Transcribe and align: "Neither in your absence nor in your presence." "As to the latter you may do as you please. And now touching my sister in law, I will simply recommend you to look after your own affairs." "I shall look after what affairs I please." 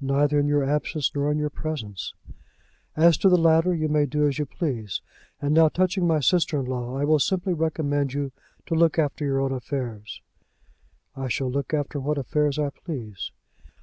"Neither 0.00 0.38
in 0.38 0.46
your 0.46 0.64
absence 0.64 1.14
nor 1.14 1.30
in 1.30 1.36
your 1.36 1.50
presence." 1.50 2.14
"As 2.96 3.18
to 3.18 3.28
the 3.28 3.36
latter 3.36 3.74
you 3.74 3.86
may 3.86 4.06
do 4.06 4.26
as 4.26 4.38
you 4.38 4.46
please. 4.46 5.02
And 5.42 5.52
now 5.52 5.68
touching 5.68 6.06
my 6.06 6.20
sister 6.20 6.58
in 6.58 6.64
law, 6.64 6.96
I 6.96 7.04
will 7.04 7.18
simply 7.18 7.52
recommend 7.52 8.14
you 8.14 8.32
to 8.64 8.74
look 8.74 8.98
after 8.98 9.26
your 9.26 9.40
own 9.42 9.52
affairs." 9.52 10.22
"I 11.14 11.28
shall 11.28 11.50
look 11.50 11.74
after 11.74 12.00
what 12.00 12.16
affairs 12.16 12.58
I 12.58 12.70
please." 12.70 13.30